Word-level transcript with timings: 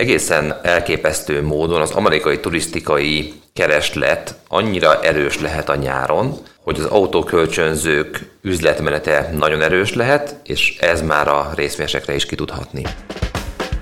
Egészen 0.00 0.60
elképesztő 0.62 1.42
módon 1.42 1.80
az 1.80 1.90
amerikai 1.90 2.40
turisztikai 2.40 3.32
kereslet 3.52 4.34
annyira 4.48 5.00
erős 5.02 5.40
lehet 5.40 5.68
a 5.68 5.74
nyáron, 5.74 6.36
hogy 6.62 6.78
az 6.78 6.84
autókölcsönzők 6.84 8.30
üzletmenete 8.42 9.30
nagyon 9.38 9.62
erős 9.62 9.94
lehet, 9.94 10.36
és 10.44 10.76
ez 10.78 11.02
már 11.02 11.28
a 11.28 11.50
részvényesekre 11.54 12.14
is 12.14 12.26
ki 12.26 12.34
tudhatni. 12.34 12.82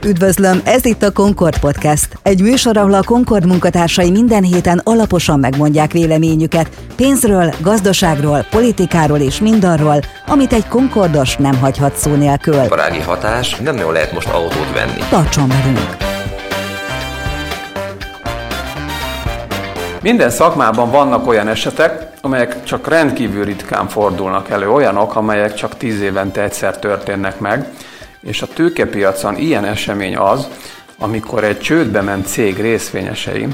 Üdvözlöm, 0.04 0.60
ez 0.64 0.84
itt 0.84 1.02
a 1.02 1.12
Concord 1.12 1.58
Podcast. 1.58 2.09
Egy 2.23 2.43
műsor, 2.43 2.77
ahol 2.77 2.95
a 2.95 3.03
Concord 3.03 3.46
munkatársai 3.46 4.11
minden 4.11 4.43
héten 4.43 4.80
alaposan 4.85 5.39
megmondják 5.39 5.93
véleményüket 5.93 6.69
pénzről, 6.96 7.55
gazdaságról, 7.61 8.46
politikáról 8.50 9.19
és 9.19 9.41
mindarról, 9.41 10.00
amit 10.27 10.53
egy 10.53 10.66
Concordos 10.66 11.37
nem 11.37 11.59
hagyhat 11.59 11.96
szó 11.96 12.14
nélkül. 12.14 12.61
Parági 12.61 13.00
hatás, 13.00 13.57
nem 13.57 13.75
nagyon 13.75 13.93
lehet 13.93 14.12
most 14.12 14.29
autót 14.29 14.73
venni. 14.73 15.00
Tartson 15.11 15.48
velünk! 15.48 16.07
Minden 20.08 20.30
szakmában 20.30 20.90
vannak 20.90 21.26
olyan 21.26 21.48
esetek, 21.48 22.07
amelyek 22.21 22.64
csak 22.64 22.89
rendkívül 22.89 23.44
ritkán 23.44 23.89
fordulnak 23.89 24.50
elő, 24.50 24.71
olyanok, 24.71 25.17
amelyek 25.17 25.54
csak 25.54 25.76
tíz 25.76 26.00
évente 26.00 26.43
egyszer 26.43 26.79
történnek 26.79 27.39
meg, 27.39 27.68
és 28.21 28.43
a 28.43 28.46
tőkepiacon 28.46 29.36
ilyen 29.36 29.64
esemény 29.64 30.17
az, 30.17 30.48
amikor 30.98 31.44
egy 31.44 31.58
csődbe 31.58 32.00
ment 32.00 32.27
cég 32.27 32.61
részvényesei, 32.61 33.48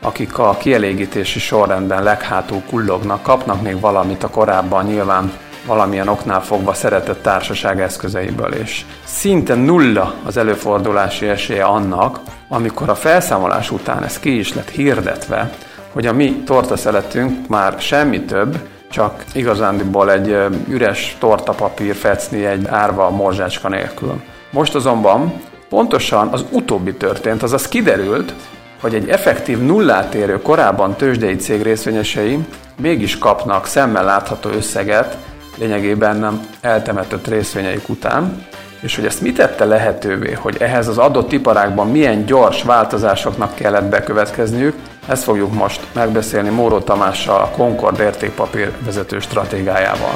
akik 0.00 0.38
a 0.38 0.56
kielégítési 0.58 1.38
sorrendben 1.38 2.02
leghátul 2.02 2.62
kullognak, 2.70 3.22
kapnak 3.22 3.62
még 3.62 3.80
valamit 3.80 4.22
a 4.22 4.30
korábban 4.30 4.84
nyilván 4.84 5.32
valamilyen 5.66 6.08
oknál 6.08 6.42
fogva 6.42 6.74
szeretett 6.74 7.22
társaság 7.22 7.80
eszközeiből, 7.80 8.52
és 8.52 8.84
szinte 9.04 9.54
nulla 9.54 10.14
az 10.24 10.36
előfordulási 10.36 11.28
esélye 11.28 11.64
annak, 11.64 12.20
amikor 12.48 12.88
a 12.88 12.94
felszámolás 12.94 13.70
után 13.70 14.04
ez 14.04 14.18
ki 14.18 14.38
is 14.38 14.54
lett 14.54 14.70
hirdetve, 14.70 15.50
hogy 15.92 16.06
a 16.06 16.12
mi 16.12 16.42
tortaszeletünk 16.46 17.48
már 17.48 17.74
semmi 17.78 18.20
több, 18.20 18.58
csak 18.90 19.24
igazándiból 19.32 20.12
egy 20.12 20.36
üres 20.68 21.16
tortapapír 21.18 21.94
fecni 21.94 22.44
egy 22.44 22.66
árva 22.66 23.10
morzsácska 23.10 23.68
nélkül. 23.68 24.20
Most 24.50 24.74
azonban 24.74 25.32
pontosan 25.68 26.28
az 26.28 26.44
utóbbi 26.50 26.94
történt, 26.94 27.42
azaz 27.42 27.68
kiderült, 27.68 28.34
hogy 28.80 28.94
egy 28.94 29.08
effektív 29.08 29.58
nullát 29.58 30.14
érő 30.14 30.42
korábban 30.42 30.96
tőzsdei 30.96 31.36
cég 31.36 31.62
részvényesei 31.62 32.38
mégis 32.80 33.18
kapnak 33.18 33.66
szemmel 33.66 34.04
látható 34.04 34.50
összeget, 34.50 35.16
lényegében 35.58 36.16
nem 36.16 36.46
eltemetett 36.60 37.26
részvényeik 37.26 37.88
után, 37.88 38.46
és 38.80 38.96
hogy 38.96 39.06
ezt 39.06 39.20
mit 39.20 39.36
tette 39.36 39.64
lehetővé, 39.64 40.32
hogy 40.32 40.56
ehhez 40.58 40.88
az 40.88 40.98
adott 40.98 41.32
iparágban 41.32 41.90
milyen 41.90 42.24
gyors 42.24 42.62
változásoknak 42.62 43.54
kellett 43.54 43.88
bekövetkezniük, 43.88 44.74
ezt 45.10 45.24
fogjuk 45.24 45.52
most 45.52 45.80
megbeszélni 45.92 46.48
Móró 46.48 46.78
Tamással, 46.78 47.40
a 47.40 47.50
Concord 47.50 48.00
értékpapír 48.00 48.72
vezető 48.84 49.18
stratégájával. 49.18 50.14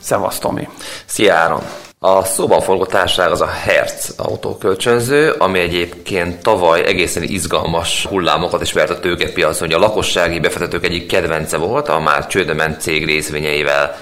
Szevasz, 0.00 0.38
Tomi! 0.38 0.68
Szia, 1.06 1.34
Áron! 1.34 1.62
A 1.98 2.24
szóban 2.24 2.60
forgó 2.60 2.86
társaság 2.86 3.30
az 3.30 3.40
a 3.40 3.46
Hertz 3.46 4.14
autókölcsönző, 4.16 5.30
ami 5.30 5.58
egyébként 5.58 6.42
tavaly 6.42 6.84
egészen 6.86 7.22
izgalmas 7.22 8.06
hullámokat 8.06 8.62
is 8.62 8.72
vert 8.72 8.90
a 8.90 9.00
tőkepiacon, 9.00 9.68
hogy 9.68 9.76
a 9.76 9.78
lakossági 9.78 10.40
befektetők 10.40 10.84
egyik 10.84 11.06
kedvence 11.06 11.56
volt, 11.56 11.88
a 11.88 12.00
már 12.00 12.26
csődement 12.26 12.80
cég 12.80 13.04
részvényeivel 13.04 13.96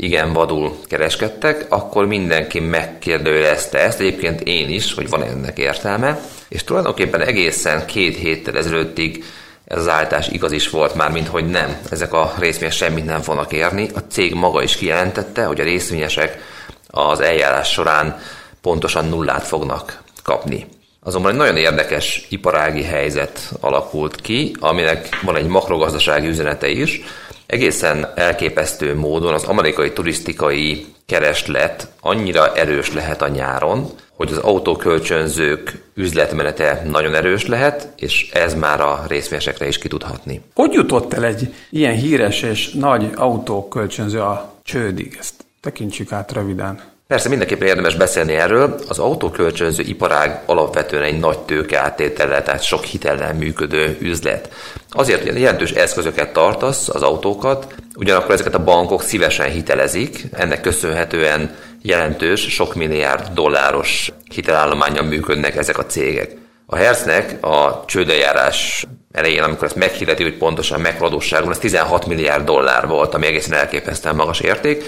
igen 0.00 0.32
vadul 0.32 0.76
kereskedtek, 0.86 1.66
akkor 1.68 2.06
mindenki 2.06 2.60
megkérdőjelezte 2.60 3.78
ezt, 3.78 4.00
egyébként 4.00 4.40
én 4.40 4.68
is, 4.68 4.94
hogy 4.94 5.08
van 5.08 5.22
ennek 5.22 5.58
értelme, 5.58 6.20
és 6.48 6.64
tulajdonképpen 6.64 7.20
egészen 7.20 7.86
két 7.86 8.16
héttel 8.16 8.56
ezelőttig 8.56 9.24
ez 9.64 9.78
az 9.78 9.88
állítás 9.88 10.28
igaz 10.28 10.52
is 10.52 10.70
volt 10.70 10.94
már, 10.94 11.10
mint 11.10 11.28
hogy 11.28 11.46
nem, 11.46 11.76
ezek 11.90 12.12
a 12.12 12.34
részvények 12.38 12.74
semmit 12.74 13.04
nem 13.04 13.20
fognak 13.20 13.52
érni. 13.52 13.88
A 13.94 13.98
cég 13.98 14.34
maga 14.34 14.62
is 14.62 14.76
kijelentette, 14.76 15.44
hogy 15.44 15.60
a 15.60 15.64
részvényesek 15.64 16.38
az 16.86 17.20
eljárás 17.20 17.72
során 17.72 18.20
pontosan 18.62 19.08
nullát 19.08 19.46
fognak 19.46 20.02
kapni. 20.22 20.66
Azonban 21.02 21.30
egy 21.30 21.36
nagyon 21.36 21.56
érdekes 21.56 22.26
iparági 22.28 22.82
helyzet 22.82 23.52
alakult 23.60 24.20
ki, 24.20 24.56
aminek 24.60 25.08
van 25.22 25.36
egy 25.36 25.46
makrogazdasági 25.46 26.26
üzenete 26.26 26.68
is, 26.68 27.00
egészen 27.48 28.06
elképesztő 28.14 28.94
módon 28.94 29.34
az 29.34 29.44
amerikai 29.44 29.92
turisztikai 29.92 30.86
kereslet 31.06 31.88
annyira 32.00 32.54
erős 32.54 32.92
lehet 32.92 33.22
a 33.22 33.28
nyáron, 33.28 33.90
hogy 34.16 34.32
az 34.32 34.38
autókölcsönzők 34.38 35.82
üzletmenete 35.94 36.82
nagyon 36.90 37.14
erős 37.14 37.46
lehet, 37.46 37.88
és 37.96 38.30
ez 38.32 38.54
már 38.54 38.80
a 38.80 39.04
részvényesekre 39.08 39.66
is 39.66 39.78
ki 39.78 39.88
tudhatni. 39.88 40.40
Hogy 40.54 40.72
jutott 40.72 41.12
el 41.12 41.24
egy 41.24 41.54
ilyen 41.70 41.94
híres 41.94 42.42
és 42.42 42.72
nagy 42.72 43.10
autókölcsönző 43.14 44.20
a 44.20 44.52
csődig? 44.62 45.16
Ezt 45.20 45.44
tekintsük 45.60 46.12
át 46.12 46.32
röviden. 46.32 46.80
Persze 47.08 47.28
mindenképpen 47.28 47.68
érdemes 47.68 47.94
beszélni 47.94 48.34
erről. 48.34 48.80
Az 48.88 48.98
autókölcsönző 48.98 49.82
iparág 49.82 50.42
alapvetően 50.46 51.02
egy 51.02 51.18
nagy 51.18 51.38
tőke 51.38 51.78
áttétellel, 51.78 52.42
tehát 52.42 52.62
sok 52.62 52.84
hitellel 52.84 53.34
működő 53.34 53.96
üzlet. 54.00 54.52
Azért 54.90 55.24
jelentős 55.24 55.70
eszközöket 55.70 56.32
tartasz, 56.32 56.88
az 56.88 57.02
autókat, 57.02 57.74
ugyanakkor 57.94 58.34
ezeket 58.34 58.54
a 58.54 58.64
bankok 58.64 59.02
szívesen 59.02 59.50
hitelezik, 59.50 60.24
ennek 60.32 60.60
köszönhetően 60.60 61.56
jelentős, 61.82 62.40
sok 62.40 62.74
milliárd 62.74 63.28
dolláros 63.34 64.12
hitelállományon 64.34 65.04
működnek 65.04 65.56
ezek 65.56 65.78
a 65.78 65.86
cégek. 65.86 66.36
A 66.66 66.76
Hertznek 66.76 67.44
a 67.44 67.84
csődejárás 67.86 68.86
elején, 69.12 69.42
amikor 69.42 69.64
ezt 69.64 69.76
meghirdeti, 69.76 70.22
hogy 70.22 70.36
pontosan 70.36 70.80
mekkora 70.80 71.16
ez 71.50 71.58
16 71.58 72.06
milliárd 72.06 72.44
dollár 72.44 72.86
volt, 72.86 73.14
ami 73.14 73.26
egészen 73.26 73.58
elképesztően 73.58 74.14
magas 74.14 74.40
érték, 74.40 74.84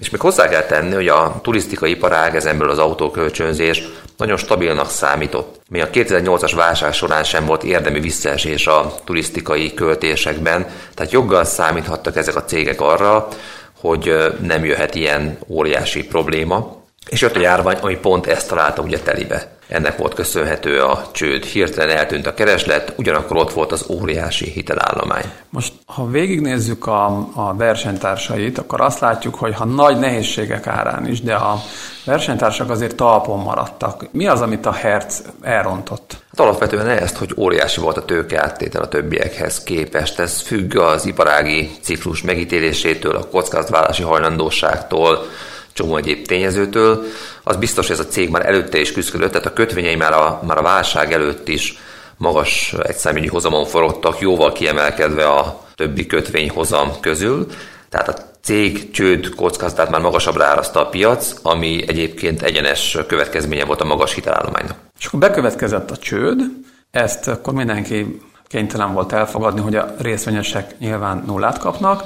és 0.00 0.10
még 0.10 0.20
hozzá 0.20 0.48
kell 0.48 0.62
tenni, 0.62 0.94
hogy 0.94 1.08
a 1.08 1.40
turisztikai 1.42 1.90
iparág, 1.90 2.36
ezenből 2.36 2.70
az 2.70 2.78
autókölcsönzés 2.78 3.82
nagyon 4.16 4.36
stabilnak 4.36 4.90
számított. 4.90 5.60
Még 5.68 5.82
a 5.82 5.90
2008-as 5.90 6.52
válság 6.54 6.92
során 6.92 7.24
sem 7.24 7.46
volt 7.46 7.64
érdemi 7.64 8.00
visszaesés 8.00 8.66
a 8.66 8.94
turisztikai 9.04 9.74
költésekben, 9.74 10.66
tehát 10.94 11.12
joggal 11.12 11.44
számíthattak 11.44 12.16
ezek 12.16 12.36
a 12.36 12.44
cégek 12.44 12.80
arra, 12.80 13.28
hogy 13.80 14.16
nem 14.42 14.64
jöhet 14.64 14.94
ilyen 14.94 15.38
óriási 15.48 16.04
probléma. 16.04 16.83
És 17.08 17.20
jött 17.20 17.36
a 17.36 17.40
járvány, 17.40 17.76
ami 17.80 17.96
pont 17.96 18.26
ezt 18.26 18.48
találta 18.48 18.82
ugye 18.82 18.98
telibe. 18.98 19.52
Ennek 19.68 19.96
volt 19.96 20.14
köszönhető 20.14 20.82
a 20.82 21.04
csőd, 21.12 21.44
hirtelen 21.44 21.96
eltűnt 21.96 22.26
a 22.26 22.34
kereslet, 22.34 22.92
ugyanakkor 22.96 23.36
ott 23.36 23.52
volt 23.52 23.72
az 23.72 23.84
óriási 23.88 24.50
hitelállomány. 24.50 25.24
Most, 25.50 25.72
ha 25.86 26.06
végignézzük 26.06 26.86
a, 26.86 27.28
a 27.34 27.54
versenytársait, 27.56 28.58
akkor 28.58 28.80
azt 28.80 29.00
látjuk, 29.00 29.34
hogy 29.34 29.54
ha 29.54 29.64
nagy 29.64 29.98
nehézségek 29.98 30.66
árán 30.66 31.06
is, 31.06 31.20
de 31.20 31.34
a 31.34 31.62
versenytársak 32.04 32.70
azért 32.70 32.94
talpon 32.94 33.38
maradtak. 33.38 34.06
Mi 34.10 34.26
az, 34.26 34.40
amit 34.40 34.66
a 34.66 34.72
Hertz 34.72 35.22
elrontott? 35.42 36.16
Hát 36.30 36.46
alapvetően 36.46 36.88
ezt, 36.88 37.16
hogy 37.16 37.34
óriási 37.36 37.80
volt 37.80 37.96
a 37.96 38.04
tőkeáttétel 38.04 38.82
a 38.82 38.88
többiekhez 38.88 39.62
képest. 39.62 40.18
Ez 40.18 40.40
függ 40.40 40.76
az 40.76 41.06
iparági 41.06 41.70
ciklus 41.80 42.22
megítélésétől, 42.22 43.16
a 43.16 43.28
kockázatvállalási 43.28 44.02
hajlandóságtól, 44.02 45.26
csomó 45.74 45.96
egyéb 45.96 46.26
tényezőtől. 46.26 47.04
Az 47.42 47.56
biztos, 47.56 47.86
hogy 47.86 47.96
ez 47.98 48.06
a 48.06 48.08
cég 48.08 48.30
már 48.30 48.46
előtte 48.46 48.80
is 48.80 48.92
küzdött, 48.92 49.30
tehát 49.30 49.46
a 49.46 49.52
kötvényei 49.52 49.96
már 49.96 50.12
a, 50.12 50.42
már 50.46 50.58
a 50.58 50.62
válság 50.62 51.12
előtt 51.12 51.48
is 51.48 51.78
magas 52.16 52.74
egyszámügyi 52.82 53.26
hozamon 53.26 53.64
forogtak, 53.64 54.20
jóval 54.20 54.52
kiemelkedve 54.52 55.28
a 55.28 55.60
többi 55.74 56.06
kötvényhozam 56.06 56.90
közül. 57.00 57.46
Tehát 57.88 58.08
a 58.08 58.14
cég 58.42 58.90
csőd 58.90 59.34
kockázatát 59.34 59.90
már 59.90 60.00
magasabbra 60.00 60.44
áraszta 60.44 60.80
a 60.80 60.88
piac, 60.88 61.34
ami 61.42 61.84
egyébként 61.88 62.42
egyenes 62.42 62.98
következménye 63.06 63.64
volt 63.64 63.80
a 63.80 63.84
magas 63.84 64.14
hitelállománynak. 64.14 64.76
És 64.98 65.06
akkor 65.06 65.20
bekövetkezett 65.20 65.90
a 65.90 65.96
csőd, 65.96 66.40
ezt 66.90 67.28
akkor 67.28 67.52
mindenki 67.52 68.20
kénytelen 68.46 68.92
volt 68.92 69.12
elfogadni, 69.12 69.60
hogy 69.60 69.76
a 69.76 69.94
részvényesek 69.98 70.78
nyilván 70.78 71.22
nullát 71.26 71.58
kapnak, 71.58 72.02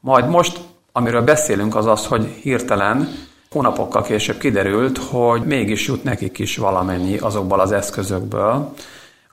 majd 0.00 0.28
most 0.28 0.58
Amiről 0.98 1.22
beszélünk 1.22 1.76
az 1.76 1.86
az, 1.86 2.06
hogy 2.06 2.26
hirtelen 2.42 3.08
hónapokkal 3.50 4.02
később 4.02 4.38
kiderült, 4.38 4.98
hogy 4.98 5.42
mégis 5.42 5.86
jut 5.86 6.04
nekik 6.04 6.38
is 6.38 6.56
valamennyi 6.56 7.18
azokból 7.18 7.60
az 7.60 7.72
eszközökből, 7.72 8.74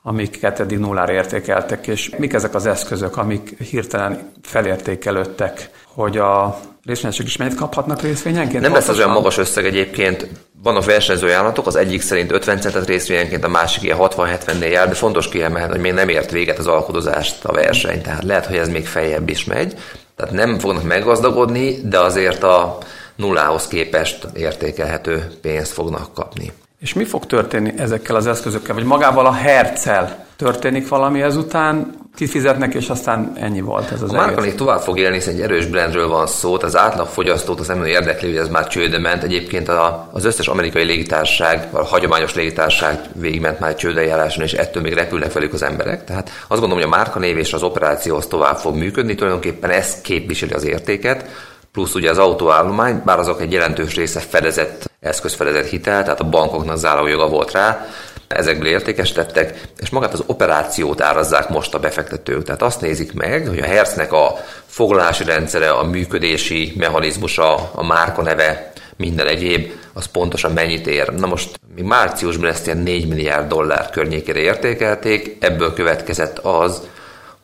amiket 0.04 0.60
eddig 0.60 0.78
nullára 0.78 1.14
értékeltek, 1.14 1.88
és 1.88 2.10
mik 2.18 2.34
ezek 2.34 2.56
az 2.56 2.66
eszközök, 2.66 3.18
amik 3.18 3.58
hirtelen 3.70 4.32
felértékelődtek, 4.42 5.70
hogy 5.94 6.18
a 6.18 6.60
részvényesek 6.84 7.26
is 7.26 7.38
mennyit 7.38 7.56
kaphatnak 7.56 8.02
részvényenként? 8.02 8.62
Nem 8.62 8.74
lesz 8.74 8.88
az 8.88 8.98
olyan 8.98 9.12
magas 9.12 9.38
összeg 9.38 9.66
egyébként. 9.66 10.28
Vannak 10.64 10.86
versenyző 10.86 11.28
ajánlatok, 11.28 11.68
az 11.68 11.76
egyik 11.76 12.02
szerint 12.02 12.32
50 12.32 12.60
centet 12.60 12.88
részvényenként, 12.88 13.44
a 13.44 13.50
másik 13.50 13.84
ilyen 13.84 13.98
60-70-nél 14.00 14.72
jár, 14.72 14.88
de 14.88 14.94
fontos 14.94 15.30
kiemelni, 15.30 15.72
hogy 15.72 15.82
még 15.82 15.94
nem 15.94 16.10
ért 16.10 16.32
véget 16.32 16.58
az 16.58 16.68
alkodozást 16.68 17.46
a 17.46 17.54
verseny, 17.54 18.02
tehát 18.02 18.24
lehet, 18.24 18.46
hogy 18.46 18.58
ez 18.58 18.70
még 18.70 18.88
feljebb 18.88 19.30
is 19.30 19.44
megy. 19.44 19.76
Tehát 20.16 20.34
nem 20.34 20.60
fognak 20.60 20.84
meggazdagodni, 20.84 21.82
de 21.84 22.00
azért 22.00 22.44
a 22.44 22.78
nullához 23.16 23.68
képest 23.68 24.28
értékelhető 24.34 25.32
pénzt 25.42 25.72
fognak 25.72 26.14
kapni. 26.14 26.52
És 26.80 26.94
mi 26.94 27.06
fog 27.06 27.26
történni 27.26 27.74
ezekkel 27.78 28.16
az 28.16 28.28
eszközökkel, 28.28 28.76
vagy 28.76 28.84
magával 28.84 29.26
a 29.26 29.34
herccel? 29.34 30.26
Történik 30.36 30.88
valami 30.88 31.22
ezután, 31.22 31.96
kifizetnek, 32.16 32.74
és 32.74 32.90
aztán 32.90 33.32
ennyi 33.36 33.62
volt 33.62 33.92
ez 33.92 34.02
az 34.02 34.12
A 34.12 34.16
márka 34.16 34.42
még 34.42 34.56
tovább 34.56 34.80
fog 34.80 35.00
élni, 35.00 35.16
hiszen 35.16 35.34
egy 35.34 35.42
erős 35.42 35.66
brandről 35.66 36.08
van 36.08 36.28
szó, 36.28 36.58
az 36.62 36.78
átlag 36.78 37.08
fogyasztót 37.08 37.60
az 37.60 37.68
nem 37.68 37.86
érdekli, 37.86 38.28
hogy 38.28 38.38
ez 38.38 38.50
már 38.50 38.68
csődbe 38.68 39.00
ment. 39.00 39.24
Egyébként 39.24 39.70
a, 39.70 40.10
az 40.12 40.26
összes 40.26 40.48
amerikai 40.48 40.84
légitárság, 40.84 41.68
a 41.72 41.84
hagyományos 41.84 42.36
légitárság 42.36 43.00
végigment 43.14 43.60
már 43.60 43.76
csődeljáráson, 43.76 44.44
és 44.44 44.54
ettől 44.54 44.84
még 44.84 44.94
repülnek 44.94 45.34
velük 45.34 45.54
az 45.54 45.64
emberek. 45.64 46.04
Tehát 46.04 46.30
azt 46.48 46.60
gondolom, 46.60 46.84
hogy 46.84 46.94
a 46.94 46.96
márkanév 46.98 47.38
és 47.38 47.54
az 47.54 47.64
operáció 47.64 48.16
az 48.16 48.26
tovább 48.26 48.58
fog 48.58 48.76
működni, 48.76 49.16
tulajdonképpen 49.16 49.70
ez 49.70 50.02
képviseli 50.02 50.54
az 50.54 50.66
értéket, 50.66 51.26
plusz 51.72 51.96
ugye 51.96 52.10
az 52.10 52.18
autóállomány, 52.18 53.02
bár 53.06 53.20
azok 53.20 53.42
egy 53.42 53.52
jelentős 53.52 53.96
része 53.96 54.20
fedezett, 54.20 54.90
eszközfedezett 55.06 55.68
hitel, 55.68 56.04
tehát 56.04 56.20
a 56.20 56.30
bankoknak 56.30 56.78
zárójoga 56.78 57.28
volt 57.28 57.52
rá, 57.52 57.86
ezekből 58.28 58.68
értékesítettek, 58.68 59.62
és 59.80 59.90
magát 59.90 60.14
az 60.14 60.24
operációt 60.26 61.02
árazzák 61.02 61.50
most 61.50 61.74
a 61.74 61.80
befektetők. 61.80 62.44
Tehát 62.44 62.62
azt 62.62 62.82
nézik 62.82 63.14
meg, 63.14 63.48
hogy 63.48 63.60
a 63.60 63.66
Hertznek 63.66 64.12
a 64.12 64.36
foglalási 64.66 65.24
rendszere, 65.24 65.70
a 65.70 65.84
működési 65.84 66.74
mechanizmusa, 66.78 67.72
a 67.74 67.84
márka 67.84 68.22
neve, 68.22 68.72
minden 68.98 69.28
egyéb, 69.28 69.72
az 69.94 70.06
pontosan 70.06 70.52
mennyit 70.52 70.88
ér. 70.88 71.10
Na 71.10 71.28
most 71.28 71.60
mi 71.76 71.82
márciusban 71.82 72.50
ezt 72.50 72.66
ilyen 72.66 72.78
4 72.78 73.08
milliárd 73.08 73.48
dollár 73.48 73.90
környékére 73.90 74.40
értékelték, 74.40 75.38
ebből 75.40 75.74
következett 75.74 76.40
az, 76.40 76.82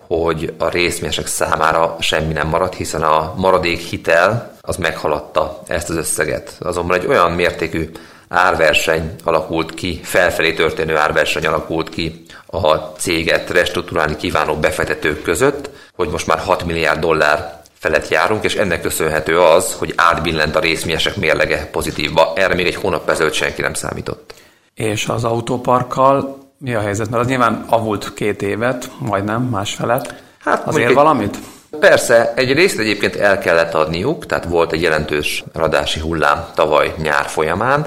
hogy 0.07 0.54
a 0.57 0.69
részmések 0.69 1.28
számára 1.28 1.96
semmi 2.00 2.34
nem 2.34 2.48
maradt, 2.48 2.75
hiszen 2.75 3.02
a 3.02 3.34
maradék 3.38 3.80
hitel 3.80 4.50
az 4.62 4.75
meghaladta 4.75 5.60
ezt 5.68 5.90
az 5.90 5.96
összeget. 5.96 6.56
Azonban 6.60 7.00
egy 7.00 7.06
olyan 7.06 7.31
mértékű 7.31 7.92
árverseny 8.30 9.16
alakult 9.24 9.74
ki, 9.74 10.00
felfelé 10.04 10.54
történő 10.54 10.98
árverseny 10.98 11.46
alakult 11.46 11.90
ki 11.90 12.25
a 12.46 12.75
céget 12.75 13.50
restruktúrálni 13.50 14.16
kívánó 14.16 14.56
befektetők 14.56 15.22
között, 15.22 15.69
hogy 15.96 16.10
most 16.10 16.28
már 16.28 16.40
6 16.40 16.66
milliárd 16.66 17.00
dollár 17.00 17.62
felett 17.74 18.08
járunk, 18.08 18.44
és 18.44 18.56
ennek 18.56 18.81
köszönhető 18.81 19.40
az, 19.40 19.74
hogy 19.74 19.94
átbillent 19.96 20.56
a 20.56 20.60
részményesek 20.60 21.16
mérlege 21.16 21.69
pozitívba. 21.72 22.34
Erre 22.36 22.54
még 22.54 22.66
egy 22.66 22.75
hónap 22.75 23.10
ezelőtt 23.10 23.34
senki 23.34 23.62
nem 23.62 23.74
számított. 23.74 24.34
És 24.74 25.07
az 25.07 25.24
autóparkkal 25.24 26.38
mi 26.57 26.74
a 26.74 26.80
helyzet? 26.80 27.10
Mert 27.10 27.22
az 27.22 27.28
nyilván 27.28 27.66
avult 27.69 28.14
két 28.14 28.42
évet, 28.42 28.92
majdnem, 29.00 29.42
másfelet. 29.42 30.24
Hát 30.40 30.68
azért 30.68 30.94
valamit? 30.94 31.38
Persze, 31.81 32.33
egy 32.36 32.54
részt 32.54 32.80
egyébként 32.80 33.16
el 33.16 33.39
kellett 33.39 33.74
adniuk, 33.74 34.25
tehát 34.25 34.45
volt 34.45 34.72
egy 34.72 34.81
jelentős 34.81 35.44
radási 35.54 36.00
hullám 36.00 36.45
tavaly 36.56 36.94
nyár 36.98 37.25
folyamán, 37.25 37.86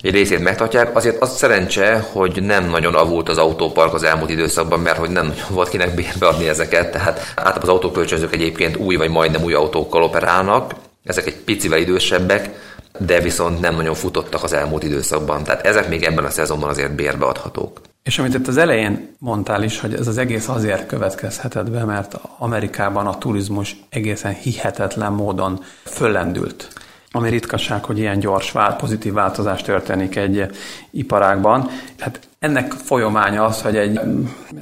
egy 0.00 0.10
részét 0.10 0.38
megtartják. 0.38 0.96
Azért 0.96 1.22
az 1.22 1.36
szerencse, 1.36 2.06
hogy 2.12 2.42
nem 2.42 2.70
nagyon 2.70 2.94
avult 2.94 3.28
az 3.28 3.38
autópark 3.38 3.94
az 3.94 4.02
elmúlt 4.02 4.30
időszakban, 4.30 4.80
mert 4.80 4.98
hogy 4.98 5.10
nem 5.10 5.34
volt 5.48 5.68
kinek 5.68 5.94
bérbe 5.94 6.26
adni 6.26 6.48
ezeket, 6.48 6.90
tehát 6.92 7.20
általában 7.36 7.62
az 7.62 7.68
autókölcsönzők 7.68 8.34
egyébként 8.34 8.76
új 8.76 8.96
vagy 8.96 9.10
majdnem 9.10 9.42
új 9.42 9.54
autókkal 9.54 10.02
operálnak, 10.02 10.74
ezek 11.04 11.26
egy 11.26 11.36
picivel 11.36 11.78
idősebbek, 11.78 12.50
de 12.98 13.20
viszont 13.20 13.60
nem 13.60 13.76
nagyon 13.76 13.94
futottak 13.94 14.42
az 14.42 14.52
elmúlt 14.52 14.82
időszakban. 14.82 15.44
Tehát 15.44 15.66
ezek 15.66 15.88
még 15.88 16.02
ebben 16.02 16.24
a 16.24 16.30
szezonban 16.30 16.68
azért 16.68 16.94
bérbeadhatók. 16.94 17.80
És 18.06 18.18
amit 18.18 18.34
itt 18.34 18.46
az 18.46 18.56
elején 18.56 19.16
mondtál 19.18 19.62
is, 19.62 19.80
hogy 19.80 19.94
ez 19.94 20.06
az 20.06 20.18
egész 20.18 20.48
azért 20.48 20.86
következhetett 20.86 21.70
be, 21.70 21.84
mert 21.84 22.20
Amerikában 22.38 23.06
a 23.06 23.18
turizmus 23.18 23.76
egészen 23.88 24.32
hihetetlen 24.32 25.12
módon 25.12 25.62
föllendült 25.84 26.68
ami 27.10 27.30
ritkaság, 27.30 27.84
hogy 27.84 27.98
ilyen 27.98 28.18
gyors, 28.18 28.52
vált, 28.52 28.76
pozitív 28.76 29.12
változás 29.12 29.62
történik 29.62 30.16
egy 30.16 30.46
iparágban. 30.90 31.70
Hát 31.98 32.28
ennek 32.38 32.72
folyamánya 32.72 33.44
az, 33.44 33.62
hogy 33.62 33.76
egy, 33.76 34.00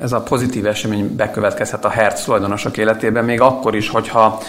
ez 0.00 0.12
a 0.12 0.22
pozitív 0.22 0.66
esemény 0.66 1.16
bekövetkezhet 1.16 1.84
a 1.84 1.88
Hertz 1.88 2.24
tulajdonosok 2.24 2.76
életében, 2.76 3.24
még 3.24 3.40
akkor 3.40 3.74
is, 3.74 3.88
hogyha 3.88 4.42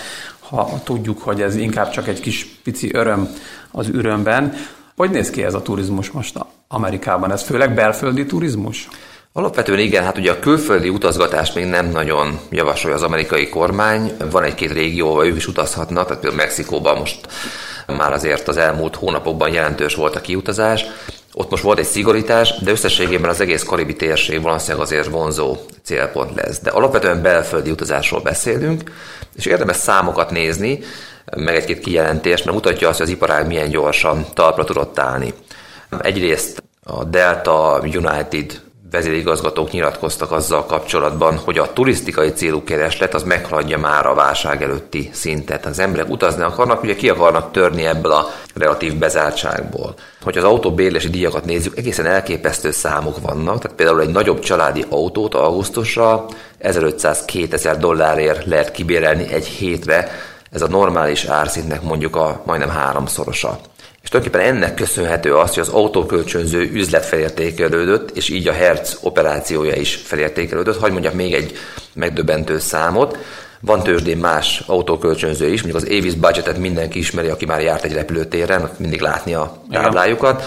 ha 0.49 0.79
tudjuk, 0.83 1.21
hogy 1.21 1.41
ez 1.41 1.55
inkább 1.55 1.89
csak 1.89 2.07
egy 2.07 2.19
kis 2.19 2.45
pici 2.63 2.93
öröm 2.93 3.29
az 3.71 3.87
ürömben. 3.87 4.53
Hogy 4.95 5.09
néz 5.09 5.29
ki 5.29 5.43
ez 5.43 5.53
a 5.53 5.61
turizmus 5.61 6.11
most 6.11 6.39
Amerikában? 6.67 7.31
Ez 7.31 7.43
főleg 7.43 7.73
belföldi 7.73 8.25
turizmus? 8.25 8.87
Alapvetően 9.33 9.79
igen, 9.79 10.03
hát 10.03 10.17
ugye 10.17 10.31
a 10.31 10.39
külföldi 10.39 10.89
utazgatást 10.89 11.55
még 11.55 11.65
nem 11.65 11.89
nagyon 11.89 12.39
javasolja 12.49 12.95
az 12.95 13.03
amerikai 13.03 13.49
kormány. 13.49 14.11
Van 14.31 14.43
egy-két 14.43 14.71
régió, 14.71 15.09
ahol 15.09 15.25
ők 15.25 15.35
is 15.35 15.47
utazhatnak, 15.47 16.05
tehát 16.05 16.21
például 16.21 16.41
Mexikóban 16.41 16.97
most 16.97 17.27
már 17.87 18.13
azért 18.13 18.47
az 18.47 18.57
elmúlt 18.57 18.95
hónapokban 18.95 19.53
jelentős 19.53 19.95
volt 19.95 20.15
a 20.15 20.21
kiutazás. 20.21 20.85
Ott 21.33 21.49
most 21.49 21.63
volt 21.63 21.79
egy 21.79 21.85
szigorítás, 21.85 22.53
de 22.63 22.71
összességében 22.71 23.29
az 23.29 23.41
egész 23.41 23.63
karibi 23.63 23.95
térség 23.95 24.41
valószínűleg 24.41 24.81
azért 24.81 25.07
vonzó 25.07 25.57
célpont 25.83 26.35
lesz. 26.35 26.59
De 26.59 26.69
alapvetően 26.69 27.21
belföldi 27.21 27.71
utazásról 27.71 28.21
beszélünk, 28.21 28.91
és 29.35 29.45
érdemes 29.45 29.75
számokat 29.75 30.31
nézni, 30.31 30.79
meg 31.35 31.55
egy-két 31.55 31.79
kijelentést, 31.79 32.45
mert 32.45 32.57
mutatja 32.57 32.87
azt, 32.87 32.97
hogy 32.97 33.07
az 33.07 33.13
iparág 33.13 33.47
milyen 33.47 33.69
gyorsan 33.69 34.25
talpra 34.33 34.63
tudott 34.63 34.99
állni. 34.99 35.33
Egyrészt 36.01 36.63
a 36.83 37.03
Delta 37.03 37.81
United 37.83 38.63
vezérigazgatók 38.91 39.71
nyilatkoztak 39.71 40.31
azzal 40.31 40.65
kapcsolatban, 40.65 41.37
hogy 41.37 41.57
a 41.57 41.73
turisztikai 41.73 42.29
célú 42.29 42.63
kereslet 42.63 43.13
az 43.13 43.23
meghaladja 43.23 43.77
már 43.77 44.05
a 44.05 44.13
válság 44.13 44.63
előtti 44.63 45.09
szintet. 45.13 45.65
Az 45.65 45.79
emberek 45.79 46.09
utazni 46.09 46.43
akarnak, 46.43 46.83
ugye 46.83 46.95
ki 46.95 47.09
akarnak 47.09 47.51
törni 47.51 47.85
ebből 47.85 48.11
a 48.11 48.27
relatív 48.55 48.95
bezártságból. 48.95 49.93
Hogy 50.21 50.37
az 50.37 50.43
autóbérlési 50.43 51.09
díjakat 51.09 51.45
nézzük, 51.45 51.77
egészen 51.77 52.05
elképesztő 52.05 52.71
számok 52.71 53.21
vannak, 53.21 53.61
tehát 53.61 53.77
például 53.77 54.01
egy 54.01 54.11
nagyobb 54.11 54.39
családi 54.39 54.85
autót 54.89 55.33
augusztusra 55.33 56.25
1500-2000 56.61 57.75
dollárért 57.79 58.45
lehet 58.45 58.71
kibérelni 58.71 59.33
egy 59.33 59.45
hétre, 59.45 60.11
ez 60.55 60.61
a 60.61 60.67
normális 60.67 61.25
árszintnek 61.25 61.81
mondjuk 61.81 62.15
a 62.15 62.41
majdnem 62.45 62.69
háromszorosa. 62.69 63.59
És 64.03 64.09
tulajdonképpen 64.09 64.55
ennek 64.55 64.73
köszönhető 64.73 65.35
az, 65.35 65.53
hogy 65.53 65.59
az 65.59 65.69
autókölcsönző 65.69 66.69
üzlet 66.73 67.05
felértékelődött, 67.05 68.17
és 68.17 68.29
így 68.29 68.47
a 68.47 68.53
Hertz 68.53 68.97
operációja 69.01 69.75
is 69.75 69.95
felértékelődött. 69.95 70.79
Hagy 70.79 70.91
mondjak 70.91 71.13
még 71.13 71.33
egy 71.33 71.57
megdöbbentő 71.93 72.59
számot. 72.59 73.17
Van 73.59 73.83
tőzsdén 73.83 74.17
más 74.17 74.63
autókölcsönző 74.67 75.47
is, 75.47 75.63
mondjuk 75.63 75.83
az 75.83 75.89
Avis 75.97 76.13
Budgetet 76.13 76.57
mindenki 76.57 76.99
ismeri, 76.99 77.27
aki 77.27 77.45
már 77.45 77.61
járt 77.61 77.83
egy 77.83 77.93
repülőtéren, 77.93 78.69
mindig 78.77 79.01
látni 79.01 79.33
a 79.33 79.61
táblájukat. 79.71 80.43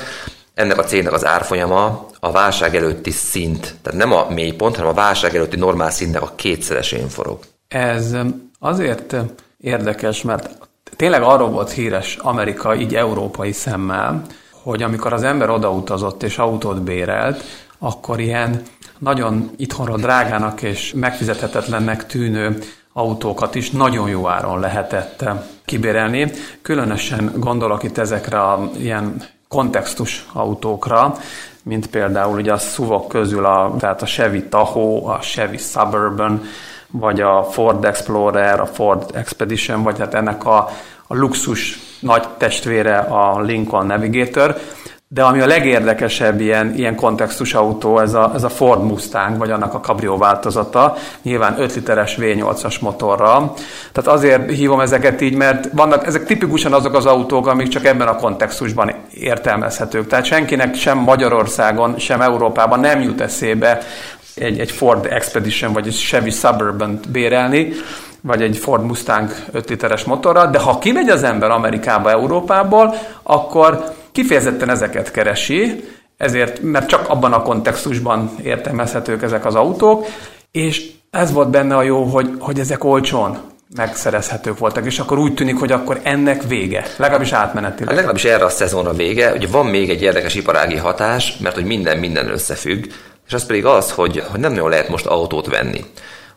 Ennek 0.54 0.78
a 0.78 0.84
cégnek 0.84 1.12
az 1.12 1.26
árfolyama 1.26 2.06
a 2.20 2.30
válság 2.30 2.76
előtti 2.76 3.10
szint, 3.10 3.74
tehát 3.82 3.98
nem 3.98 4.12
a 4.12 4.26
mélypont, 4.30 4.76
hanem 4.76 4.90
a 4.90 4.94
válság 4.94 5.34
előtti 5.34 5.56
normál 5.56 5.90
szintnek 5.90 6.22
a 6.22 6.32
kétszeresén 6.36 7.08
forog. 7.08 7.38
Ez 7.68 8.16
azért 8.58 9.16
érdekes, 9.58 10.22
mert 10.22 10.68
Tényleg 10.96 11.22
arról 11.22 11.48
volt 11.48 11.70
híres 11.70 12.16
Amerika 12.16 12.74
így 12.74 12.94
európai 12.94 13.52
szemmel, 13.52 14.22
hogy 14.62 14.82
amikor 14.82 15.12
az 15.12 15.22
ember 15.22 15.50
odautazott 15.50 16.22
és 16.22 16.38
autót 16.38 16.82
bérelt, 16.82 17.42
akkor 17.78 18.20
ilyen 18.20 18.62
nagyon 18.98 19.50
itthonról 19.56 19.96
drágának 19.96 20.62
és 20.62 20.92
megfizethetetlennek 20.96 22.06
tűnő 22.06 22.58
autókat 22.92 23.54
is 23.54 23.70
nagyon 23.70 24.08
jó 24.08 24.28
áron 24.28 24.60
lehetett 24.60 25.24
kibérelni. 25.64 26.30
Különösen 26.62 27.32
gondolok 27.36 27.82
itt 27.82 27.98
ezekre 27.98 28.40
a 28.40 28.70
ilyen 28.76 29.22
kontextus 29.48 30.26
autókra, 30.32 31.16
mint 31.62 31.86
például 31.86 32.38
ugye 32.38 32.52
a 32.52 32.58
szuvok 32.58 33.08
közül 33.08 33.44
a, 33.44 33.74
tehát 33.78 34.02
a 34.02 34.06
Chevy 34.06 34.42
Tahoe, 34.42 35.12
a 35.12 35.18
Chevy 35.18 35.56
Suburban, 35.56 36.42
vagy 36.90 37.20
a 37.20 37.42
Ford 37.42 37.84
Explorer, 37.84 38.60
a 38.60 38.66
Ford 38.66 39.10
Expedition, 39.14 39.82
vagy 39.82 39.98
hát 39.98 40.14
ennek 40.14 40.44
a, 40.44 40.56
a 41.06 41.14
luxus 41.16 41.78
nagy 42.00 42.28
testvére 42.38 42.98
a 42.98 43.40
Lincoln 43.40 43.86
Navigator, 43.86 44.56
de 45.10 45.22
ami 45.22 45.40
a 45.40 45.46
legérdekesebb 45.46 46.40
ilyen, 46.40 46.74
ilyen 46.74 46.94
kontextus 46.94 47.54
autó, 47.54 47.98
ez 47.98 48.14
a, 48.14 48.32
ez 48.34 48.42
a 48.42 48.48
Ford 48.48 48.82
Mustang, 48.82 49.38
vagy 49.38 49.50
annak 49.50 49.74
a 49.74 49.80
Cabrio 49.80 50.16
változata, 50.16 50.96
nyilván 51.22 51.60
5 51.60 51.74
literes 51.74 52.16
V8-as 52.20 52.80
motorral. 52.80 53.54
Tehát 53.92 54.10
azért 54.10 54.50
hívom 54.50 54.80
ezeket 54.80 55.20
így, 55.20 55.34
mert 55.34 55.68
vannak, 55.72 56.06
ezek 56.06 56.24
tipikusan 56.24 56.72
azok 56.72 56.94
az 56.94 57.06
autók, 57.06 57.46
amik 57.46 57.68
csak 57.68 57.84
ebben 57.84 58.08
a 58.08 58.16
kontextusban 58.16 58.92
értelmezhetők. 59.10 60.06
Tehát 60.06 60.24
senkinek 60.24 60.74
sem 60.74 60.98
Magyarországon, 60.98 61.98
sem 61.98 62.20
Európában 62.20 62.80
nem 62.80 63.00
jut 63.00 63.20
eszébe 63.20 63.78
egy, 64.40 64.58
egy 64.58 64.70
Ford 64.70 65.06
Expedition 65.10 65.72
vagy 65.72 65.86
egy 65.86 65.94
Chevy 65.94 66.30
Suburban 66.30 67.00
bérelni, 67.08 67.72
vagy 68.20 68.42
egy 68.42 68.56
Ford 68.56 68.84
Mustang 68.84 69.30
5 69.52 69.68
literes 69.68 70.04
motorral, 70.04 70.50
de 70.50 70.58
ha 70.58 70.78
kimegy 70.78 71.08
az 71.08 71.22
ember 71.22 71.50
Amerikába, 71.50 72.10
Európából, 72.10 72.94
akkor 73.22 73.92
kifejezetten 74.12 74.70
ezeket 74.70 75.10
keresi, 75.10 75.84
ezért, 76.16 76.62
mert 76.62 76.88
csak 76.88 77.08
abban 77.08 77.32
a 77.32 77.42
kontextusban 77.42 78.30
értelmezhetők 78.42 79.22
ezek 79.22 79.44
az 79.46 79.54
autók, 79.54 80.06
és 80.50 80.90
ez 81.10 81.32
volt 81.32 81.50
benne 81.50 81.76
a 81.76 81.82
jó, 81.82 82.04
hogy, 82.04 82.30
hogy 82.38 82.58
ezek 82.58 82.84
olcsón 82.84 83.38
megszerezhetők 83.76 84.58
voltak, 84.58 84.86
és 84.86 84.98
akkor 84.98 85.18
úgy 85.18 85.34
tűnik, 85.34 85.58
hogy 85.58 85.72
akkor 85.72 86.00
ennek 86.02 86.42
vége, 86.42 86.84
legalábbis 86.96 87.32
átmenetileg. 87.32 87.86
Hát 87.86 87.96
legalábbis 87.96 88.24
erre 88.24 88.44
a 88.44 88.48
szezonra 88.48 88.92
vége. 88.92 89.32
Ugye 89.32 89.46
van 89.46 89.66
még 89.66 89.90
egy 89.90 90.02
érdekes 90.02 90.34
iparági 90.34 90.76
hatás, 90.76 91.36
mert 91.36 91.54
hogy 91.54 91.64
minden 91.64 91.98
minden 91.98 92.30
összefügg, 92.30 92.84
és 93.28 93.34
az 93.34 93.46
pedig 93.46 93.66
az, 93.66 93.90
hogy, 93.92 94.22
hogy 94.30 94.40
nem 94.40 94.52
nagyon 94.52 94.70
lehet 94.70 94.88
most 94.88 95.06
autót 95.06 95.46
venni. 95.46 95.84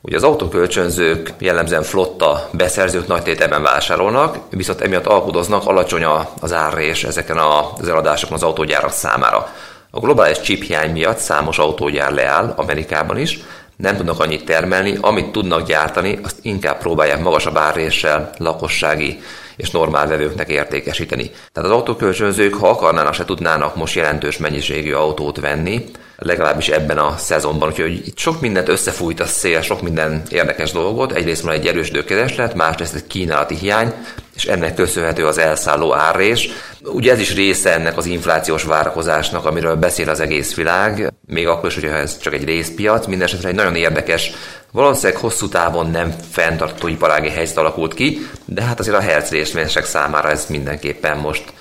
Ugye 0.02 0.16
az 0.16 0.24
autókölcsönzők 0.24 1.34
jellemzően 1.40 1.84
flotta 1.84 2.50
beszerzők 2.52 3.08
nagy 3.08 3.24
tételben 3.24 3.62
vásárolnak, 3.62 4.38
viszont 4.50 4.82
emiatt 4.82 5.06
alkudoznak, 5.06 5.66
alacsony 5.66 6.04
az 6.40 6.54
árrés 6.54 7.04
ezeken 7.04 7.38
az 7.38 7.88
eladásokon 7.88 8.36
az 8.36 8.44
autógyárak 8.44 8.92
számára. 8.92 9.54
A 9.92 10.00
globális 10.00 10.40
chip 10.40 10.92
miatt 10.92 11.18
számos 11.18 11.58
autógyár 11.58 12.12
leáll, 12.12 12.54
Amerikában 12.56 13.18
is, 13.18 13.40
nem 13.76 13.96
tudnak 13.96 14.20
annyit 14.20 14.46
termelni, 14.46 14.98
amit 15.02 15.32
tudnak 15.32 15.68
gyártani, 15.68 16.20
azt 16.24 16.38
inkább 16.42 16.78
próbálják 16.78 17.20
magasabb 17.20 17.58
árréssel, 17.58 18.32
lakossági 18.38 19.22
és 19.62 19.72
normál 19.72 20.08
vevőknek 20.08 20.50
értékesíteni. 20.50 21.32
Tehát 21.54 21.70
az 21.70 21.76
autókölcsönzők, 21.76 22.54
ha 22.54 22.70
akarnának, 22.70 23.14
se 23.14 23.26
tudnának 23.26 23.76
most 23.76 23.96
jelentős 23.96 24.38
mennyiségű 24.38 24.94
autót 24.94 25.40
venni, 25.40 25.86
legalábbis 26.18 26.70
ebben 26.70 26.98
a 26.98 27.16
szezonban. 27.18 27.70
Úgyhogy 27.70 28.08
itt 28.08 28.18
sok 28.18 28.42
mindent 28.42 28.70
összefújt 28.70 29.20
a 29.20 29.26
szél, 29.26 29.62
sok 29.62 29.82
minden 29.82 30.24
érdekes 30.30 30.72
dolgot. 30.72 31.12
Egyrészt 31.12 31.42
van 31.42 31.54
egy 31.54 31.68
erős 31.68 31.92
kereslet, 32.06 32.56
másrészt 32.56 32.96
egy 32.96 33.08
kínálati 33.08 33.56
hiány, 33.56 33.94
és 34.36 34.46
ennek 34.46 34.76
köszönhető 34.76 35.26
az 35.26 35.38
elszálló 35.38 35.94
árrés. 35.94 36.50
Ugye 36.84 37.12
ez 37.12 37.20
is 37.20 37.36
része 37.36 37.74
ennek 37.74 37.98
az 37.98 38.06
inflációs 38.06 38.64
várakozásnak, 38.64 39.46
amiről 39.46 39.76
beszél 39.76 40.10
az 40.10 40.20
egész 40.20 40.56
világ, 40.56 41.14
még 41.28 41.48
akkor 41.48 41.70
is, 41.70 41.76
hogyha 41.76 41.96
ez 41.96 42.18
csak 42.18 42.34
egy 42.34 42.44
részpiac, 42.44 43.06
mindenesetre 43.06 43.50
egy 43.50 43.56
nagyon 43.56 43.76
érdekes, 43.76 44.32
valószínűleg 44.72 45.22
hosszú 45.22 45.48
távon 45.48 45.90
nem 45.90 46.14
fenntartó 46.32 46.88
iparági 46.88 47.30
helyzet 47.30 47.58
alakult 47.58 47.94
ki, 47.94 48.18
de 48.46 48.62
hát 48.62 48.80
azért 48.80 48.98
a 48.98 49.02
herc 49.02 49.30
részvényesek 49.30 49.86
számára 49.86 50.30
ez 50.30 50.46
mindenképpen 50.50 51.18
most, 51.18 51.54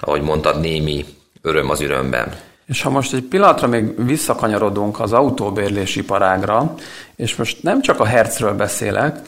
ahogy 0.00 0.22
mondtad, 0.22 0.60
némi 0.60 1.04
öröm 1.42 1.70
az 1.70 1.80
örömben. 1.80 2.34
És 2.66 2.82
ha 2.82 2.90
most 2.90 3.14
egy 3.14 3.22
pillanatra 3.22 3.66
még 3.66 4.04
visszakanyarodunk 4.04 5.00
az 5.00 5.12
autóbérlési 5.12 6.00
iparágra, 6.00 6.74
és 7.16 7.36
most 7.36 7.62
nem 7.62 7.82
csak 7.82 8.00
a 8.00 8.04
hercről 8.04 8.54
beszélek, 8.54 9.18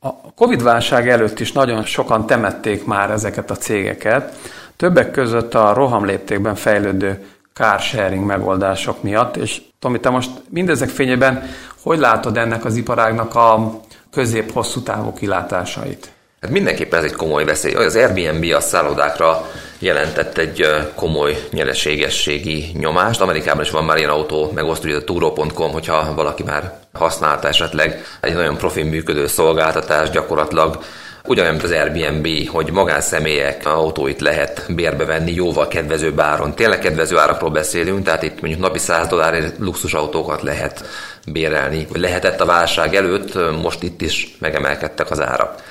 a 0.00 0.32
Covid-válság 0.34 1.08
előtt 1.08 1.40
is 1.40 1.52
nagyon 1.52 1.84
sokan 1.84 2.26
temették 2.26 2.84
már 2.84 3.10
ezeket 3.10 3.50
a 3.50 3.56
cégeket, 3.56 4.38
többek 4.76 5.10
között 5.10 5.54
a 5.54 5.72
rohamléptékben 5.72 6.54
fejlődő 6.54 7.26
car 7.58 7.80
sharing 7.80 8.24
megoldások 8.24 9.02
miatt, 9.02 9.36
és 9.36 9.60
Tomi, 9.78 10.00
te 10.00 10.08
most 10.10 10.30
mindezek 10.50 10.88
fényében 10.88 11.50
hogy 11.82 11.98
látod 11.98 12.36
ennek 12.36 12.64
az 12.64 12.76
iparágnak 12.76 13.34
a 13.34 13.80
közép-hosszú 14.10 14.80
távú 14.80 15.12
kilátásait? 15.12 16.12
Hát 16.40 16.50
mindenképpen 16.50 16.98
ez 16.98 17.04
egy 17.04 17.16
komoly 17.16 17.44
veszély. 17.44 17.74
Az 17.74 17.96
Airbnb 17.96 18.54
a 18.54 18.60
szállodákra 18.60 19.46
jelentett 19.78 20.38
egy 20.38 20.66
komoly 20.94 21.38
nyereségességi 21.50 22.70
nyomást. 22.78 23.20
Amerikában 23.20 23.62
is 23.62 23.70
van 23.70 23.84
már 23.84 23.96
ilyen 23.96 24.10
autó 24.10 24.50
megosztó, 24.54 24.90
a 24.90 25.04
Turo.com, 25.04 25.72
hogyha 25.72 26.14
valaki 26.14 26.42
már 26.42 26.78
használta 26.92 27.48
esetleg 27.48 28.04
egy 28.20 28.34
nagyon 28.34 28.56
profi 28.56 28.82
működő 28.82 29.26
szolgáltatás, 29.26 30.10
gyakorlatilag 30.10 30.78
ugyanolyan, 31.28 31.56
mint 31.56 31.72
az 31.72 31.78
Airbnb, 31.78 32.48
hogy 32.48 32.70
magánszemélyek 32.70 33.66
autóit 33.66 34.20
lehet 34.20 34.64
bérbe 34.68 35.04
venni 35.04 35.32
jóval 35.32 35.68
kedvező 35.68 36.12
áron. 36.16 36.54
Tényleg 36.54 36.78
kedvező 36.78 37.18
árakról 37.18 37.50
beszélünk, 37.50 38.04
tehát 38.04 38.22
itt 38.22 38.40
mondjuk 38.40 38.62
napi 38.62 38.78
100 38.78 39.06
dollárért 39.06 39.58
luxusautókat 39.58 40.42
lehet 40.42 40.84
bérelni, 41.26 41.86
lehetett 41.92 42.40
a 42.40 42.46
válság 42.46 42.94
előtt, 42.94 43.60
most 43.62 43.82
itt 43.82 44.00
is 44.00 44.36
megemelkedtek 44.38 45.10
az 45.10 45.20
árak. 45.20 45.62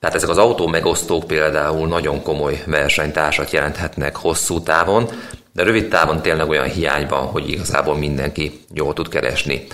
Tehát 0.00 0.14
ezek 0.14 0.28
az 0.28 0.38
autó 0.38 0.66
megosztók 0.66 1.26
például 1.26 1.88
nagyon 1.88 2.22
komoly 2.22 2.62
versenytársat 2.66 3.50
jelenthetnek 3.50 4.16
hosszú 4.16 4.62
távon, 4.62 5.08
de 5.52 5.62
rövid 5.62 5.88
távon 5.88 6.22
tényleg 6.22 6.48
olyan 6.48 6.68
hiány 6.68 7.06
van, 7.06 7.26
hogy 7.26 7.48
igazából 7.50 7.96
mindenki 7.96 8.60
jól 8.72 8.92
tud 8.92 9.08
keresni. 9.08 9.66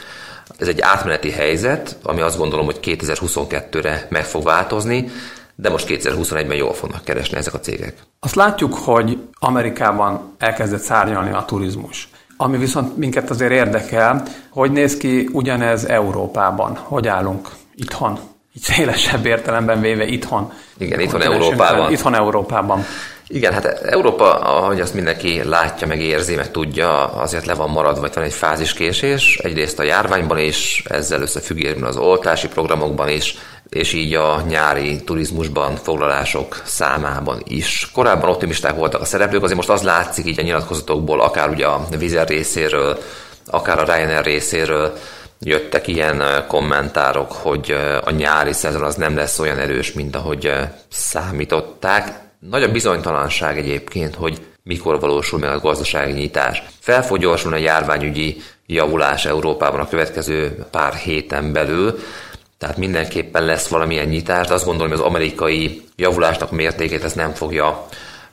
Ez 0.59 0.69
egy 0.69 0.81
átmeneti 0.81 1.31
helyzet, 1.31 1.97
ami 2.03 2.21
azt 2.21 2.39
gondolom, 2.39 2.65
hogy 2.65 2.79
2022-re 2.83 4.07
meg 4.11 4.25
fog 4.25 4.43
változni, 4.43 5.11
de 5.55 5.71
most 5.71 5.87
2021-ben 5.89 6.57
jól 6.57 6.73
fognak 6.73 7.05
keresni 7.05 7.37
ezek 7.37 7.55
a 7.55 7.61
cégek. 7.61 7.95
Azt 8.21 8.35
látjuk, 8.35 8.75
hogy 8.75 9.19
Amerikában 9.39 10.35
elkezdett 10.39 10.81
szárnyalni 10.81 11.31
a 11.33 11.45
turizmus. 11.45 12.09
Ami 12.37 12.59
viszont 12.59 12.97
minket 12.97 13.31
azért 13.31 13.53
érdekel, 13.53 14.23
hogy 14.51 14.71
néz 14.71 14.97
ki 14.97 15.29
ugyanez 15.33 15.85
Európában, 15.85 16.77
hogy 16.77 17.09
állunk 17.09 17.49
itthon 17.75 18.19
így 18.57 18.63
szélesebb 18.63 19.27
értelemben 19.27 19.81
véve 19.81 20.05
itthon. 20.07 20.53
Igen, 20.79 21.01
itthon 21.01 21.23
Európában. 21.23 21.93
Itthon 21.93 22.15
Európában. 22.15 22.85
Igen, 23.33 23.53
hát 23.53 23.65
Európa, 23.67 24.35
ahogy 24.35 24.81
azt 24.81 24.95
mindenki 24.95 25.43
látja, 25.45 25.87
meg 25.87 26.01
érzi, 26.01 26.35
meg 26.35 26.51
tudja, 26.51 27.05
azért 27.05 27.47
le 27.47 27.55
van 27.55 27.71
maradva, 27.71 28.01
vagy 28.01 28.15
van 28.15 28.25
egy 28.25 28.33
fáziskésés, 28.33 29.39
egyrészt 29.43 29.79
a 29.79 29.83
járványban 29.83 30.39
is, 30.39 30.83
ezzel 30.89 31.23
összefüggésben 31.23 31.83
az 31.83 31.97
oltási 31.97 32.49
programokban 32.49 33.09
is, 33.09 33.37
és 33.69 33.93
így 33.93 34.15
a 34.15 34.43
nyári 34.49 35.05
turizmusban 35.05 35.77
foglalások 35.77 36.63
számában 36.65 37.43
is. 37.45 37.91
Korábban 37.93 38.31
optimisták 38.31 38.75
voltak 38.75 39.01
a 39.01 39.05
szereplők, 39.05 39.43
azért 39.43 39.57
most 39.59 39.71
az 39.71 39.83
látszik 39.83 40.27
így 40.27 40.39
a 40.39 40.43
nyilatkozatokból, 40.43 41.21
akár 41.21 41.49
ugye 41.49 41.67
a 41.67 41.87
Vizer 41.99 42.29
részéről, 42.29 42.99
akár 43.47 43.79
a 43.79 43.95
Ryanair 43.95 44.25
részéről, 44.25 44.97
jöttek 45.41 45.87
ilyen 45.87 46.45
kommentárok, 46.49 47.33
hogy 47.33 47.77
a 48.05 48.11
nyári 48.11 48.53
szezon 48.53 48.83
az 48.83 48.95
nem 48.95 49.17
lesz 49.17 49.39
olyan 49.39 49.59
erős, 49.59 49.93
mint 49.93 50.17
ahogy 50.17 50.53
számították. 50.89 52.29
Nagy 52.41 52.63
a 52.63 52.71
bizonytalanság 52.71 53.59
egyébként, 53.59 54.15
hogy 54.15 54.41
mikor 54.63 55.01
valósul 55.01 55.39
meg 55.39 55.51
a 55.51 55.61
gazdasági 55.61 56.13
nyitás. 56.13 56.63
Fel 56.79 57.05
fog 57.05 57.19
gyorsulni 57.19 57.57
a 57.57 57.61
járványügyi 57.61 58.43
javulás 58.67 59.25
Európában 59.25 59.81
a 59.81 59.89
következő 59.89 60.67
pár 60.71 60.95
héten 60.95 61.53
belül, 61.53 61.99
tehát 62.59 62.77
mindenképpen 62.77 63.45
lesz 63.45 63.69
valamilyen 63.69 64.09
nyitás, 64.09 64.47
de 64.47 64.55
azt 64.55 64.65
gondolom, 64.65 64.91
hogy 64.91 65.01
az 65.01 65.07
amerikai 65.07 65.83
javulásnak 65.97 66.51
mértékét 66.51 67.05
ez 67.05 67.13
nem 67.13 67.33
fogja, 67.33 67.87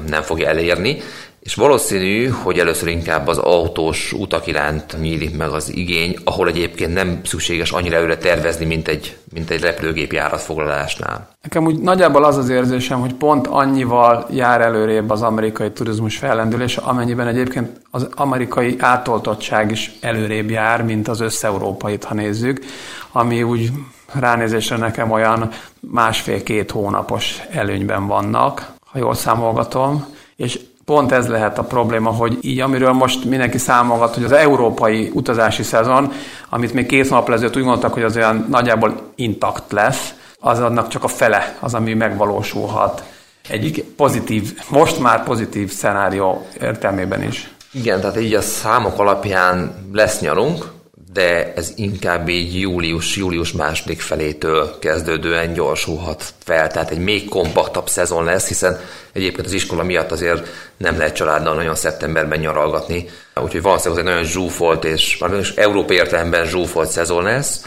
nem 0.05 0.21
fogja 0.21 0.47
elérni, 0.47 1.01
és 1.47 1.55
valószínű, 1.55 2.27
hogy 2.27 2.59
először 2.59 2.87
inkább 2.87 3.27
az 3.27 3.37
autós 3.37 4.13
utak 4.13 4.47
iránt 4.47 4.99
nyílik 4.99 5.37
meg 5.37 5.49
az 5.49 5.75
igény, 5.75 6.17
ahol 6.23 6.47
egyébként 6.47 6.93
nem 6.93 7.19
szükséges 7.23 7.71
annyira 7.71 7.95
előre 7.95 8.17
tervezni, 8.17 8.65
mint 8.65 8.87
egy, 8.87 9.17
mint 9.33 9.49
egy 9.49 9.61
repülőgép 9.61 10.13
járatfoglalásnál. 10.13 11.29
Nekem 11.41 11.65
úgy 11.65 11.79
nagyjából 11.79 12.23
az 12.23 12.37
az 12.37 12.49
érzésem, 12.49 12.99
hogy 12.99 13.13
pont 13.13 13.47
annyival 13.47 14.27
jár 14.31 14.61
előrébb 14.61 15.09
az 15.09 15.21
amerikai 15.21 15.71
turizmus 15.71 16.17
fellendülés, 16.17 16.77
amennyiben 16.77 17.27
egyébként 17.27 17.81
az 17.91 18.07
amerikai 18.15 18.75
átoltottság 18.79 19.71
is 19.71 19.91
előrébb 20.01 20.49
jár, 20.49 20.83
mint 20.83 21.07
az 21.07 21.19
összeurópait, 21.19 22.03
ha 22.03 22.13
nézzük, 22.13 22.65
ami 23.11 23.43
úgy 23.43 23.71
ránézésre 24.13 24.77
nekem 24.77 25.11
olyan 25.11 25.49
másfél-két 25.79 26.71
hónapos 26.71 27.41
előnyben 27.51 28.07
vannak, 28.07 28.67
ha 28.85 28.99
jól 28.99 29.15
számolgatom, 29.15 30.05
és 30.35 30.59
pont 30.87 31.11
ez 31.11 31.27
lehet 31.27 31.57
a 31.57 31.63
probléma, 31.63 32.09
hogy 32.09 32.37
így 32.41 32.59
amiről 32.59 32.91
most 32.91 33.25
mindenki 33.25 33.57
számolgat, 33.57 34.13
hogy 34.13 34.23
az 34.23 34.31
európai 34.31 35.11
utazási 35.13 35.63
szezon, 35.63 36.11
amit 36.49 36.73
még 36.73 36.85
két 36.85 37.09
nap 37.09 37.29
ezelőtt 37.29 37.55
úgy 37.55 37.63
mondtak, 37.63 37.93
hogy 37.93 38.03
az 38.03 38.15
olyan 38.15 38.45
nagyjából 38.49 39.11
intakt 39.15 39.71
lesz, 39.71 40.13
az 40.39 40.59
annak 40.59 40.87
csak 40.87 41.03
a 41.03 41.07
fele 41.07 41.57
az, 41.59 41.73
ami 41.73 41.93
megvalósulhat. 41.93 43.03
Egyik 43.49 43.83
pozitív, 43.83 44.53
most 44.69 44.99
már 44.99 45.23
pozitív 45.23 45.71
szenárió 45.71 46.47
értelmében 46.61 47.23
is. 47.23 47.51
Igen, 47.71 47.99
tehát 47.99 48.19
így 48.19 48.33
a 48.33 48.41
számok 48.41 48.99
alapján 48.99 49.75
lesz 49.93 50.19
nyarunk, 50.19 50.71
de 51.17 51.53
ez 51.55 51.71
inkább 51.75 52.29
így 52.29 52.59
július, 52.59 53.15
július 53.15 53.51
második 53.51 54.01
felétől 54.01 54.79
kezdődően 54.79 55.53
gyorsulhat 55.53 56.23
fel, 56.43 56.67
tehát 56.67 56.91
egy 56.91 56.99
még 56.99 57.29
kompaktabb 57.29 57.89
szezon 57.89 58.23
lesz, 58.23 58.47
hiszen 58.47 58.79
egyébként 59.13 59.45
az 59.45 59.53
iskola 59.53 59.83
miatt 59.83 60.11
azért 60.11 60.47
nem 60.77 60.97
lehet 60.97 61.15
családdal 61.15 61.55
nagyon 61.55 61.75
szeptemberben 61.75 62.39
nyaralgatni, 62.39 63.09
úgyhogy 63.35 63.61
valószínűleg 63.61 64.05
egy 64.05 64.11
nagyon 64.11 64.29
zsúfolt 64.29 64.83
és 64.83 65.17
már 65.17 65.31
európai 65.55 65.95
értelemben 65.95 66.45
zsúfolt 66.45 66.89
szezon 66.89 67.23
lesz, 67.23 67.61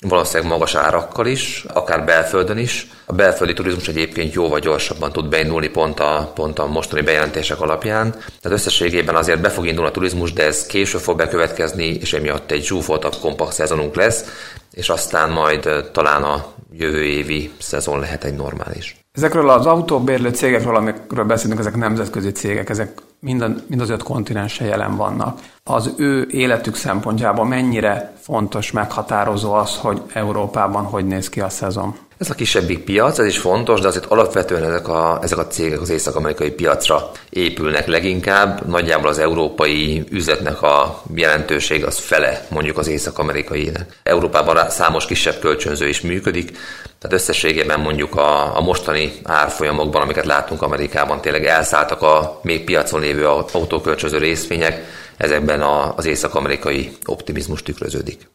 valószínűleg 0.00 0.50
magas 0.50 0.74
árakkal 0.74 1.26
is, 1.26 1.64
akár 1.68 2.04
belföldön 2.04 2.58
is. 2.58 2.86
A 3.06 3.12
belföldi 3.12 3.52
turizmus 3.52 3.88
egyébként 3.88 4.34
jóval 4.34 4.58
gyorsabban 4.58 5.12
tud 5.12 5.28
beindulni 5.28 5.68
pont 5.68 6.00
a, 6.00 6.32
pont 6.34 6.58
a 6.58 6.66
mostani 6.66 7.02
bejelentések 7.02 7.60
alapján. 7.60 8.10
Tehát 8.10 8.58
összességében 8.58 9.14
azért 9.14 9.40
be 9.40 9.48
fog 9.48 9.66
indulni 9.66 9.90
a 9.90 9.92
turizmus, 9.92 10.32
de 10.32 10.44
ez 10.44 10.66
később 10.66 11.00
fog 11.00 11.16
bekövetkezni, 11.16 11.84
és 11.84 12.12
emiatt 12.12 12.50
egy 12.50 12.64
zsúfoltabb 12.64 13.14
kompakt 13.20 13.52
szezonunk 13.52 13.94
lesz, 13.94 14.24
és 14.72 14.88
aztán 14.88 15.30
majd 15.30 15.68
talán 15.92 16.22
a 16.22 16.46
jövő 16.72 17.04
évi 17.04 17.50
szezon 17.58 17.98
lehet 17.98 18.24
egy 18.24 18.34
normális. 18.34 18.97
Ezekről 19.18 19.50
az 19.50 19.66
autóbérlő 19.66 20.30
cégekről, 20.30 20.76
amikről 20.76 21.24
beszélünk, 21.24 21.60
ezek 21.60 21.76
nemzetközi 21.76 22.30
cégek, 22.30 22.68
ezek 22.68 23.02
minden, 23.20 23.62
mind 23.66 23.80
az 23.80 23.90
öt 23.90 24.02
kontinensen 24.02 24.66
jelen 24.66 24.96
vannak. 24.96 25.40
Az 25.64 25.92
ő 25.96 26.26
életük 26.30 26.74
szempontjából 26.74 27.44
mennyire 27.44 28.12
fontos, 28.20 28.72
meghatározó 28.72 29.52
az, 29.52 29.76
hogy 29.76 30.02
Európában 30.12 30.84
hogy 30.84 31.06
néz 31.06 31.28
ki 31.28 31.40
a 31.40 31.48
szezon? 31.48 31.96
Ez 32.18 32.30
a 32.30 32.34
kisebbik 32.34 32.84
piac, 32.84 33.18
ez 33.18 33.26
is 33.26 33.38
fontos, 33.38 33.80
de 33.80 33.88
azért 33.88 34.04
alapvetően 34.04 34.64
ezek 34.64 34.88
a, 34.88 35.18
ezek 35.22 35.38
a 35.38 35.46
cégek 35.46 35.80
az 35.80 35.90
észak-amerikai 35.90 36.50
piacra 36.50 37.10
épülnek 37.30 37.86
leginkább. 37.86 38.66
Nagyjából 38.66 39.08
az 39.08 39.18
európai 39.18 40.04
üzletnek 40.10 40.62
a 40.62 41.02
jelentőség 41.14 41.84
az 41.84 41.98
fele 41.98 42.46
mondjuk 42.50 42.78
az 42.78 42.88
észak-amerikai. 42.88 43.70
Európában 44.02 44.70
számos 44.70 45.06
kisebb 45.06 45.38
kölcsönző 45.38 45.88
is 45.88 46.00
működik, 46.00 46.50
tehát 46.98 47.16
összességében 47.16 47.80
mondjuk 47.80 48.16
a, 48.16 48.56
a 48.56 48.60
mostani 48.60 49.12
árfolyamokban, 49.24 50.02
amiket 50.02 50.24
látunk 50.24 50.62
Amerikában, 50.62 51.20
tényleg 51.20 51.46
elszálltak 51.46 52.02
a 52.02 52.40
még 52.42 52.64
piacon 52.64 53.00
lévő 53.00 53.26
autókölcsönző 53.26 54.18
részvények, 54.18 54.84
ezekben 55.16 55.60
a, 55.60 55.94
az 55.96 56.06
észak-amerikai 56.06 56.96
optimizmus 57.04 57.62
tükröződik. 57.62 58.28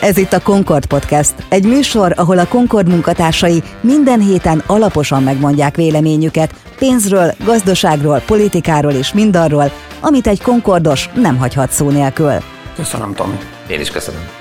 Ez 0.00 0.16
itt 0.16 0.32
a 0.32 0.40
Concord 0.40 0.86
Podcast, 0.86 1.34
egy 1.48 1.64
műsor, 1.64 2.12
ahol 2.16 2.38
a 2.38 2.48
Concord 2.48 2.88
munkatársai 2.88 3.62
minden 3.80 4.20
héten 4.20 4.62
alaposan 4.66 5.22
megmondják 5.22 5.76
véleményüket 5.76 6.54
pénzről, 6.78 7.34
gazdaságról, 7.44 8.22
politikáról 8.26 8.92
és 8.92 9.12
mindarról, 9.12 9.70
amit 10.00 10.26
egy 10.26 10.42
Concordos 10.42 11.10
nem 11.14 11.36
hagyhat 11.36 11.70
szó 11.70 11.90
nélkül. 11.90 12.34
Köszönöm, 12.76 13.14
Tomi. 13.14 13.38
Én 13.68 13.80
is 13.80 13.90
köszönöm. 13.90 14.37